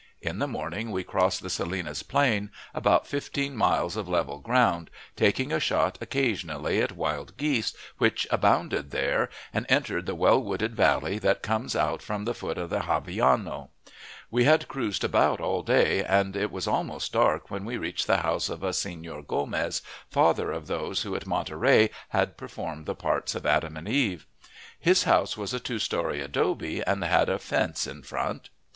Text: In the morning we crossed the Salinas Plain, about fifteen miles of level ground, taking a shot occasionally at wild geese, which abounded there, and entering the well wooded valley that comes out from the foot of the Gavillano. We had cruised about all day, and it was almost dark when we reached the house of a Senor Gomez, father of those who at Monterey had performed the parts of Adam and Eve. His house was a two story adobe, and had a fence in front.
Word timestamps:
In 0.19 0.39
the 0.39 0.47
morning 0.47 0.89
we 0.89 1.03
crossed 1.03 1.43
the 1.43 1.49
Salinas 1.51 2.01
Plain, 2.01 2.49
about 2.73 3.05
fifteen 3.05 3.55
miles 3.55 3.95
of 3.95 4.09
level 4.09 4.39
ground, 4.39 4.89
taking 5.15 5.51
a 5.51 5.59
shot 5.59 5.99
occasionally 6.01 6.81
at 6.81 6.93
wild 6.97 7.37
geese, 7.37 7.75
which 7.99 8.25
abounded 8.31 8.89
there, 8.89 9.29
and 9.53 9.67
entering 9.69 10.05
the 10.05 10.15
well 10.15 10.41
wooded 10.41 10.75
valley 10.75 11.19
that 11.19 11.43
comes 11.43 11.75
out 11.75 12.01
from 12.01 12.25
the 12.25 12.33
foot 12.33 12.57
of 12.57 12.71
the 12.71 12.79
Gavillano. 12.79 13.69
We 14.31 14.45
had 14.45 14.67
cruised 14.67 15.03
about 15.03 15.39
all 15.39 15.61
day, 15.61 16.03
and 16.03 16.35
it 16.35 16.51
was 16.51 16.67
almost 16.67 17.13
dark 17.13 17.51
when 17.51 17.63
we 17.63 17.77
reached 17.77 18.07
the 18.07 18.17
house 18.23 18.49
of 18.49 18.63
a 18.63 18.73
Senor 18.73 19.21
Gomez, 19.21 19.83
father 20.09 20.51
of 20.51 20.65
those 20.65 21.03
who 21.03 21.15
at 21.15 21.27
Monterey 21.27 21.91
had 22.09 22.37
performed 22.37 22.87
the 22.87 22.95
parts 22.95 23.35
of 23.35 23.45
Adam 23.45 23.77
and 23.77 23.87
Eve. 23.87 24.25
His 24.79 25.03
house 25.03 25.37
was 25.37 25.53
a 25.53 25.59
two 25.59 25.77
story 25.77 26.21
adobe, 26.21 26.81
and 26.81 27.03
had 27.03 27.29
a 27.29 27.37
fence 27.37 27.85
in 27.85 28.01
front. 28.01 28.49